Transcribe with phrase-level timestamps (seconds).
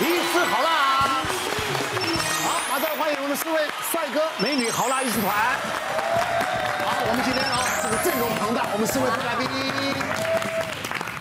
[0.00, 0.68] 医师好辣！
[2.46, 3.58] 好，马上欢迎我们四位
[3.90, 5.34] 帅哥美女好辣艺术团。
[6.84, 9.48] 好，我们今天啊，这个阵容庞大，我们四位来宾，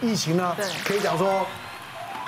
[0.08, 0.56] 疫情呢，
[0.86, 1.48] 可以讲说。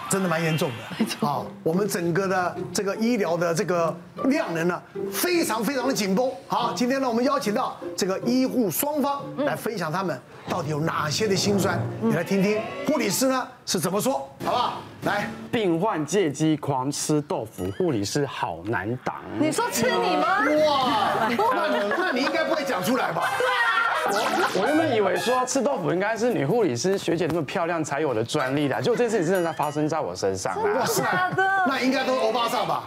[0.10, 1.28] 真的蛮严重的，没错。
[1.28, 3.96] 好，我们整个的这个医疗的这个
[4.26, 4.82] 量能呢，
[5.12, 6.30] 非常非常的紧绷。
[6.48, 14.14] 好，今天呢，我们邀请到这个医护双方来分享他们到底有哪些的辛酸，你来听听护理师呢是怎么说，
[14.44, 14.74] 好不好？
[15.04, 19.16] 来，病患借机狂吃豆腐，护理师好难挡。
[19.40, 20.40] 你说吃你吗？
[20.68, 23.30] 哇，那那你应该不会讲出来吧？
[23.38, 23.69] 对啊。
[24.12, 30.86] 我我原本以为说吃豆腐应该是女护理师学姐那么漂亮才有的专利的，结果这件事情真的在发生在我身上啊！
[30.86, 31.02] 是
[31.36, 32.84] 的，那应该都是欧巴桑吧？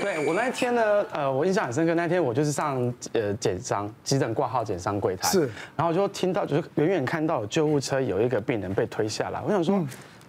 [0.00, 1.94] 对，我那一天呢，呃，我印象很深刻。
[1.94, 5.40] 那天我就是上呃检伤急诊挂号检伤柜台，是，
[5.74, 9.84] 然后我就听到就是远远看到有救护车有一个病人被推下来，我想说。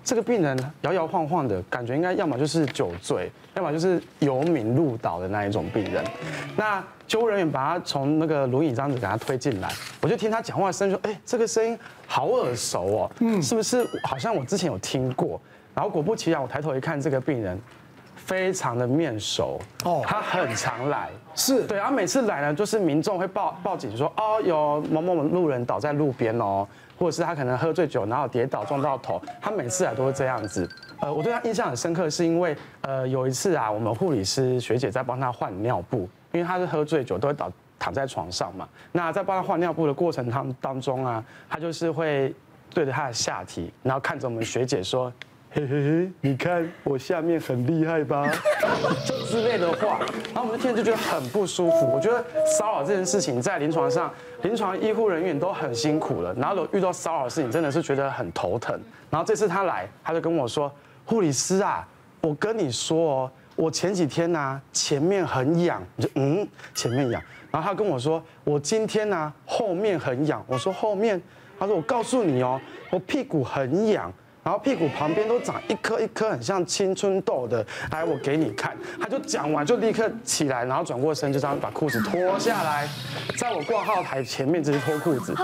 [0.08, 6.02] 这个病人摇摇晃晃的感觉，应该要么就是酒醉，要么就是游民路倒的那一种病人。
[6.56, 15.38] 那救护人员把他从那个轮椅这样子给他推进来，我就听他讲话的声音说：“哎，这个声音好耳熟哦，嗯，是不是好像我之前有听过？”
[15.76, 17.60] 然后果不其然，我抬头一看，这个病人
[18.16, 26.68] 非常的面熟哦，他很常来，是对，他每次来呢，就是民众会报报警说：“哦，有某某某路人倒在路边哦。”
[27.00, 30.68] 或者是他可能喝醉酒，然后跌倒撞到头，他每次来都是这样子。
[31.00, 38.68] 呃，我对他印象很深刻，是因为呃有一次啊，我们护理师学姐在帮他换尿布，因为他是喝醉酒都会倒躺在床上嘛。
[38.92, 42.34] 那在帮他换尿布的过程当当中啊，他就是会
[42.74, 45.14] 对着他的下体，然后看着我们学姐说。
[45.50, 48.30] 嘿嘿嘿，你看我下面很厉害吧？
[49.08, 50.00] 就之类的话，
[50.34, 51.90] 然后我们就听着就觉得很不舒服。
[51.92, 58.80] 我觉得骚扰这件事情在临床上，临床医护人员都很辛苦了，然后有遇到骚扰的事情，真的是觉得很头疼。
[59.10, 60.72] 然后这次他来，他就跟我说
[61.06, 61.88] ：“护理师啊，
[62.22, 67.24] 我跟你说哦，我前几天呢前面很痒，我就嗯前面痒。
[67.50, 70.44] 然后他跟我说，我今天呢后面很痒。
[70.46, 71.20] 我说后面，
[71.58, 72.60] 他说我告诉你哦，
[72.92, 74.14] 我屁股很痒。”
[74.48, 78.78] 然后屁股旁边都长一颗一颗很像青春痘的，来，我给你看。
[78.98, 82.88] 他就讲完就立刻起来，然后转过身就这样把裤子脱下来，
[83.38, 85.36] 在我挂号台前面直接脱裤子。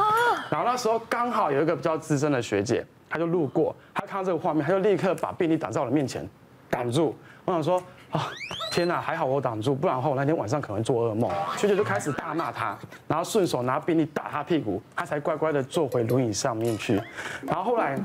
[0.50, 6.26] 然后那时候刚好有一个比较资深的学姐，她就路过，她看到这个画面，她就立刻把病历挡在我的面前，
[6.70, 7.14] 挡住。
[7.44, 8.30] 我想说啊，
[8.72, 11.30] 天哪，还好我挡住，不然的话我那天晚上可能做噩梦。
[11.58, 17.02] 学姐就开始大骂他，然后顺手拿病历打他屁股，他才乖乖的坐回轮椅上面去。
[17.46, 18.00] 然后后来。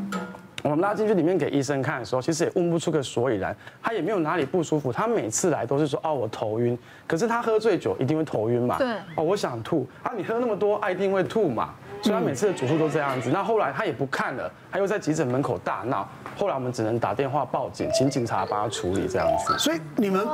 [0.62, 4.92] 我们拉进去里面给医生看的时候，其实也问不出个所以然，他也没有哪里不舒服。
[4.92, 6.76] 他每次来都是说，哦，我头晕。
[7.06, 8.76] 可是他喝醉酒一定会头晕嘛？
[8.78, 8.88] 对。
[9.14, 9.86] 哦，我想吐。
[10.02, 11.74] 啊，你喝那么多，爱一定会吐嘛？
[12.02, 13.30] 所以他每次的主诉都这样子。
[13.30, 16.08] 那后来他也不看了，他又在急诊门口大闹。
[16.36, 19.58] 后来我们只能打电话报警，请警察帮他处理这样子。
[19.58, 20.24] 所以你们，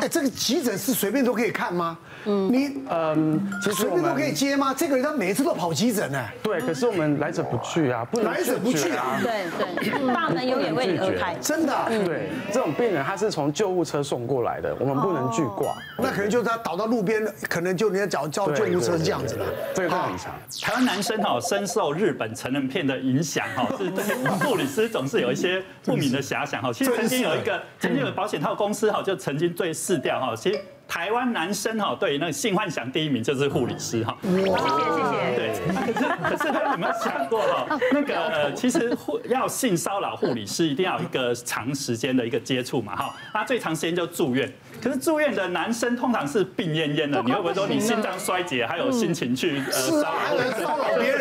[0.00, 1.98] 哎，这个急诊是随便都可以看吗？
[2.24, 4.72] 嗯，你嗯，其实随便都可以接吗？
[4.76, 6.24] 这个人他每一次都跑急诊呢。
[6.42, 9.18] 对，可是我们来者不拒啊，不能来者不拒啊。
[9.20, 11.34] 对对，大门永远为你而开。
[11.40, 11.74] 真的。
[12.04, 15.74] 对，这种病人他是从救护车送过来的，我们不能拒挂。
[15.98, 19.44] 那可能就是他倒到路边，可能就人家叫叫救护车是这样子的。
[19.74, 20.32] 这个都很长。
[20.60, 24.04] 台湾男生哈深受日本成人片的影响哈， 是对
[24.46, 26.72] 护理师总是有一些不明的遐想哈。
[26.72, 30.60] 其实曾经有一个曾经有保险套公司哈，就曾经对市调哈，其实。
[30.90, 34.18] 台湾男生哈，对那个性幻想第一名就是护理师哈。
[34.22, 35.36] 谢谢谢谢。
[35.36, 35.52] 对，
[35.94, 37.78] 可是可是他有没有想过哈？
[37.92, 43.14] 那个呃，其实护要性骚扰护理师，一定要有一个长时间的一个接触嘛哈。
[43.32, 44.52] 那最长时间就住院。
[44.82, 51.20] 可是住院的男生通常是病恹恹的，你会不会说你心脏衰竭，还有心情去呃骚扰骚扰别人？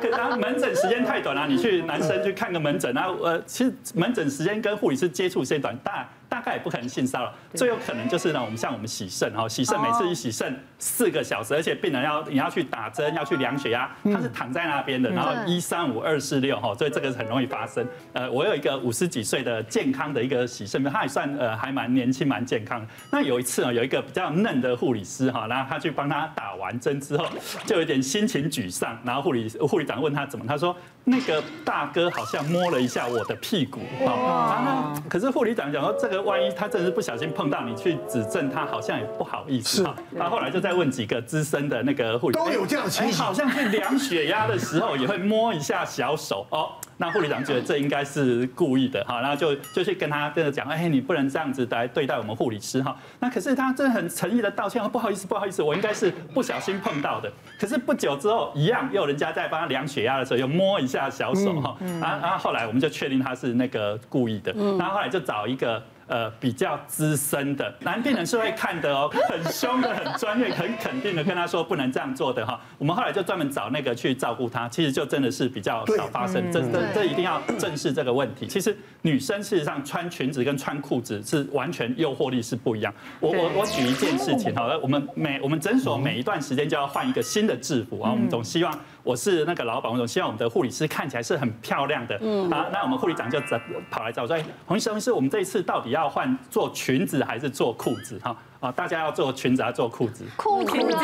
[0.00, 7.34] 可能门诊时间太短了，你去男生去看个门诊，然后呃，其实门诊时间跟护理师接触时间短，大大概也不可能性骚扰。
[7.52, 17.86] 最有可能就是呢，我们像我们洗肾哈，洗肾每次一洗肾四个小时，而且病人要你要去打针，要去量血压，他是躺在那边的，然后一三五二四六哈，所以这个很容易发生。
[18.14, 22.86] 呃，我有一个五十几岁的健康的一个洗肾，他也算呃还蛮年轻蛮健康。
[23.10, 27.26] 那有一次啊，有一个比较嫩的护理师哈，然后他去帮他打完针之后，
[27.66, 28.98] 就有点心情沮丧。
[29.04, 30.74] 然后护理护理长问他怎么，他说
[31.04, 33.80] 那个大哥好像摸了一下我的屁股。
[34.06, 39.82] 啊，可是护理长讲说，这个万一他真是不小心碰到你去指证他，好像也不好意思。
[39.82, 39.88] 是。
[40.18, 46.70] 他后来就再问几个资深的那个护理，都有这样的情形，好像去量血压的时候也会摸一下小手哦。
[47.02, 52.96] 那护理长觉得这应该是故意的哈，然后就就去跟他真的讲，哎，你不能这样子来对待我们护理师哈。
[53.18, 57.28] 那可是他真的很诚意的道歉，不好意思，不好意思，我应该是不小心碰到的。
[57.58, 65.82] 可是不久之后，一样又人家在帮他量血压的时候，又摸一下小手哈，然后然后后来我们就确定他是那个故意的，然后后来就找一个。
[66.06, 72.60] 呃，比较资深的男病人是会看的哦， 很凶的，很专业，很肯定的跟他说不能这样做的哈。
[72.76, 78.46] 我们后来就专门找那个去照顾他，其实就真的是比较少发生，这这这一定要正视这个问题。
[78.46, 82.92] 其实女生事实上穿裙子跟穿裤子是完全诱惑力是不一样。
[83.20, 92.18] 我我我举一件事情哈，我们每我们诊所每一段时间就要换一个新的制服啊，我们总希望我是那个老板，我总希望我们的护理师看起来是很漂亮的。
[92.20, 93.58] 嗯啊，那我们护理长就找
[93.90, 98.36] 跑来找我说，哎，洪医生，洪医师，我们这一次到底要要换做裙子还是做裤子哈？
[98.58, 100.24] 啊，大家要做裙子还是做裤子？
[100.36, 100.96] 裤子，裤子，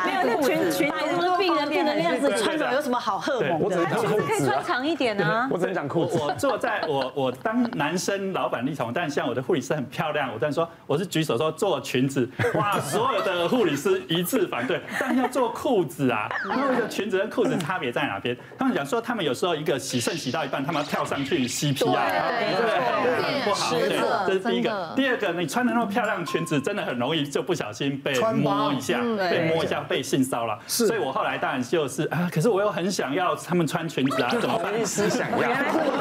[0.06, 3.66] 没有那裙裙子，是病人病成那样子穿着有什么好荷尔蒙的？
[3.66, 5.48] 我只能讲裤子，可以穿长一点啊。
[5.52, 6.18] 我只能讲裤子。
[6.18, 18.36] 我坐在我我当男生老板立场，但像我的护理师很漂亮，我这样说，我是举手说做裙子，哇， 所有的护理师一致反对，但要做裤子啊，那个裙子跟裤子差别在哪边？
[18.58, 24.94] 他们讲说，他们有时候一个洗肾洗到一半，他们要跳上去 CPR，对对对，不好，对，这是第一个。
[24.96, 30.58] 第二个，你穿的那么漂亮裙子，真的很容易就不小心被摸一下，被摸一下被性骚扰。
[30.68, 34.74] 是，所以我后来当然就是啊，可是我又很想要他们穿裙子啊，怎么办？
[34.74, 35.54] 一直想要，一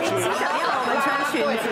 [0.04, 1.68] 直想要我们穿裙子。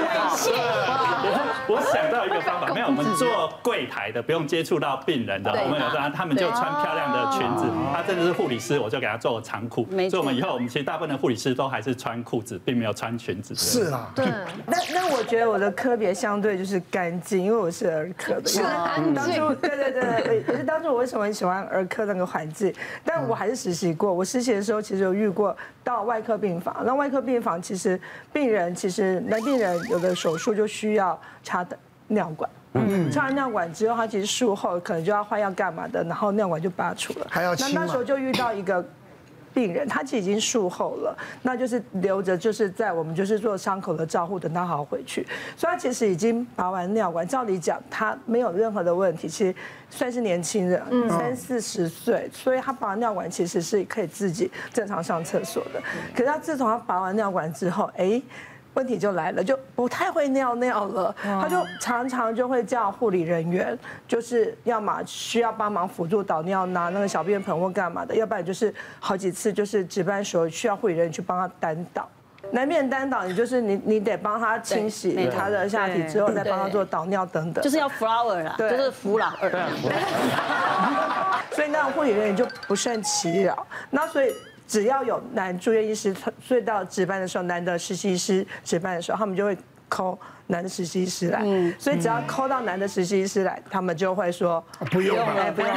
[1.23, 1.29] 我
[1.69, 9.87] 我想到一个方法，没有，我们做柜台的不用接触到病人的，我们有让他们就穿漂亮的裙子，他真的是护理师，我就给他做长裤。
[10.09, 13.55] 所以我们以后我们其实大部分的护理师都还是穿裤子，并没有穿裙子。
[13.55, 14.27] 是啊，对。
[14.67, 18.49] 那那我觉得我的科别相对就是干净，因为我是儿科的。
[18.49, 18.63] 是
[19.15, 22.73] 当初对对对，也是当初我为什么很喜欢儿科那个环境？
[23.05, 28.01] 但我还是实习过，我实习的时候其实有遇过到外科病房，那外科病房其实
[28.33, 31.79] 病人其实那病人有的手术就需要插的
[32.11, 37.75] 尿管，嗯，插完尿管之后，他其实术后可能就要换药干嘛的，然后尿管就拔除了，还要清。
[37.75, 38.85] 那那时候就遇到一个。
[39.53, 41.13] 病人他其实已经术后了，
[41.43, 45.27] 那就是留着，就是在我们就是做伤口的照护，等他好回去。
[45.57, 49.53] 所以他其实已经拔完尿管，照理讲他没有任何的问题，其实
[49.91, 50.81] 算是年轻人，
[51.11, 55.83] 三四十岁，所以他拔完尿管其实是可以自己正常上厕所的。
[56.15, 58.23] 可是他自从他拔完尿管之后，哎。
[58.75, 61.15] 问题就来了，就不太会尿尿了。
[61.23, 63.77] 他就常常就会叫护理人员，
[64.07, 72.09] 就是要么需要帮忙辅助导尿，拿那个小便盆或干嘛的，要不然就是好几次就是值班时候需要护理人员去帮他单导。
[72.53, 77.63] 男病人单导，你就是你你得帮他清洗他的下体之后，再帮他做导尿等等。
[77.63, 79.51] 就是要 flower 啦，就是扶老二。
[81.53, 83.67] 所以那护理人员就不胜其扰。
[83.91, 84.33] 那所以。
[84.71, 89.59] 只要有男住院医师，所以到值班的时候，男的实习医师值班的时候，他们就会
[89.91, 91.41] call 男的实习医师来。
[91.43, 95.75] 嗯，所以只要 call 到男的实习医师来，他们就会说不用了， 不用了，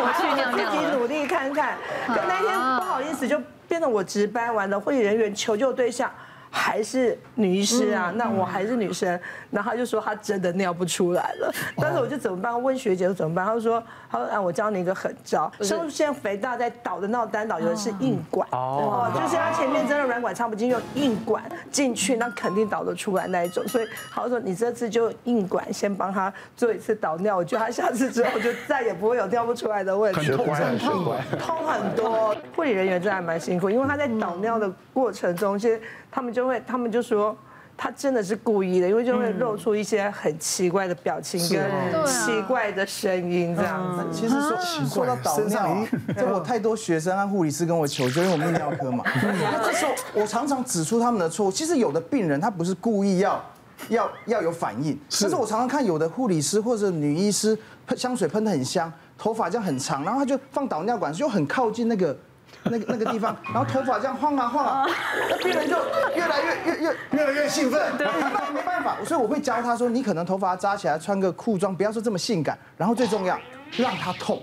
[0.00, 1.78] 我去尿尿，自己努力看看。
[2.06, 6.12] 可那天不好意思，就变成我值班完了，会议人员求救对象。
[6.54, 9.18] 还是女医师啊，那我还是女生，
[9.50, 12.62] 然后他就说他真的尿不出来了，但是我就怎么办？
[12.62, 13.46] 问学姐说怎么办？
[13.46, 23.66] 她就说，她说啊，我教你一个狠招，生物线肥大在倒的那种单导，有的是硬管哦，就是他前面真的软管插不进，用硬管进去，那肯定导得出来那一种。
[23.66, 30.30] 所以他说你这次就硬管先帮他做一次导尿，我觉得他下次之后就再也不会有尿不出来的问题。
[30.32, 32.36] 痛很痛，痛很多。
[32.54, 35.80] 护理人员真的还蛮辛苦，因为他在导尿的过程中，其实。
[36.14, 37.36] 他们就会，他们就说
[37.76, 44.04] 他真的是故意的，因为就会露出一些很奇怪的表情跟奇怪的声音这样子。
[44.12, 49.02] 其实说说到导尿，就 我太多学生和护理师跟我求救，因为我泌尿科嘛。
[49.14, 51.50] 那这时候我常常指出他们的错误。
[51.50, 53.42] 其实有的病人他不是故意要
[53.88, 62.16] 要要有反应，但是我常常看有的护理师或者女医师喷香水喷得很香，头发这样很长，然后他就放导尿管，就很靠近那个。
[62.64, 64.86] 那个那个地方，然后头发这样晃啊晃啊，
[65.28, 65.76] 那病人就
[66.14, 67.96] 越来越越越越来越兴奋。
[67.98, 68.06] 对，
[68.52, 73.38] 没办法，所以我会教他说，你可能头发扎起来，穿个裤装，不要说这么性感，然后最重要，
[73.76, 74.42] 让他痛。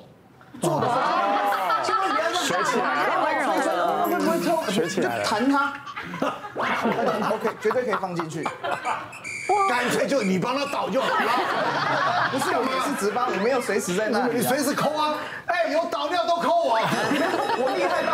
[0.61, 1.01] 做的时候，
[1.83, 4.63] 千万不要学起来，太温柔了，会不会痛？
[4.67, 5.73] 学起来，弹他。
[6.55, 8.43] OK，绝对可以放进去。
[9.67, 11.31] 干脆就你帮他倒就好了。
[12.31, 15.15] 不是，我也是值班，我没有随时在那里，你随时抠啊。
[15.45, 16.79] 哎，有倒尿都抠我。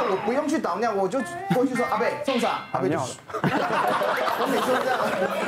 [0.10, 1.20] 我不用去导尿，我就
[1.54, 2.62] 过去说阿贝送啥？
[2.72, 2.98] 阿贝就。
[4.38, 5.00] 我每次都这样，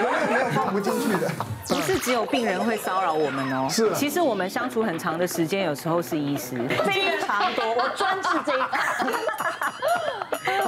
[0.04, 1.30] 永远没有放不进去的。
[1.68, 3.68] 不是只有病人会骚扰我们哦。
[3.70, 3.94] 是。
[3.94, 7.66] 其实我们相处很长的时间，有时候是医师非常多。
[7.74, 8.80] 我专治这一块。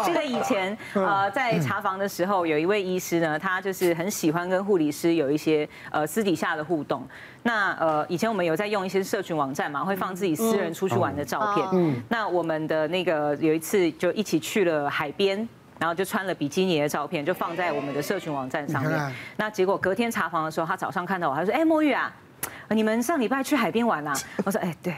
[0.10, 7.08] 记得以前 呃在查房的时候，有一位医师呢，他就是很喜欢跟护理师有一些呃私底下的互动。
[7.44, 11.68] 那呃以前我们有在用一些社群网站嘛，会放自己私人出去玩的照片。
[11.74, 12.01] 嗯。
[12.10, 15.48] 那我们的那个有一次就一起去了海边，
[15.80, 19.16] 然后就穿了比基尼的照片，就放在我们的社群网站上面。
[19.38, 22.12] 那结果隔天查房的时候，他早上看到我，他说：“哎，墨玉啊，
[22.70, 24.13] 你们上礼拜去海边玩啊？”
[24.44, 24.94] 我说：“哎，对。”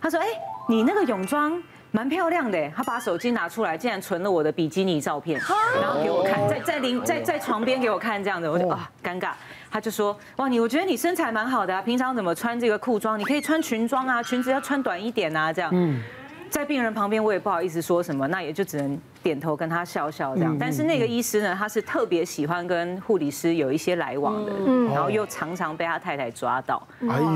[0.00, 0.26] 他说：“哎，
[0.68, 1.60] 你那个泳装。”
[1.98, 5.40] 蛮漂亮的，他把手机拿出来，竟然存了我的比基尼照片，
[5.82, 9.30] 然后给我看，在在临在在床边给我看这样的，我就啊尴尬。
[9.68, 13.18] 他就说哇，你我觉得你身材蛮好的啊，平常怎么穿这个裤装？
[13.18, 15.72] 你可以穿裙装啊，裙子要穿短一点啊，这样。
[15.74, 16.00] 嗯，
[16.48, 20.56] 在病人旁边我也不好意思说什么，那也就只能点头跟他笑笑这样。
[20.56, 24.52] 但是那个医师呢，他是特别喜欢跟护理师有一些来往的，
[24.94, 26.80] 然后又常常被他太太抓到。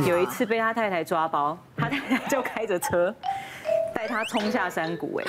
[0.06, 3.12] 有一次被他太太抓包，他太太就开着车。
[3.94, 5.24] 带他冲下山谷，哎，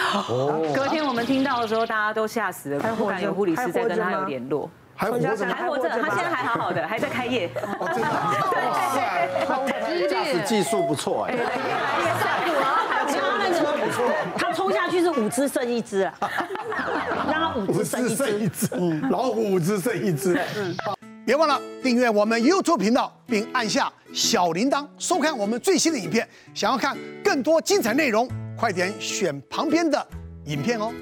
[0.73, 4.69] 隔天我们听到的时候，大家都吓死了，不敢有护理师再跟他有联络。
[4.95, 7.49] 还活着，还活着，他现在还好好的，还在开业。
[7.79, 7.89] 哦，
[9.87, 14.05] 真的，驾驶技术不错，哎，他那个不错，
[14.37, 16.13] 他冲下去是五只剩一只啊，
[17.27, 18.69] 让他五只剩一只，
[19.09, 20.39] 老虎五只剩一只。
[21.25, 26.27] 别忘了订阅我们 YouTube 频道，并按下小铃铛，收看我们最新的影片。
[26.53, 28.29] 想要看更多精彩内容，
[28.63, 30.07] 快点选旁边的
[30.45, 30.93] 影片哦。